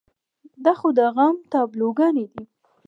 [0.63, 2.43] دا خو د غم تابلوګانې دي.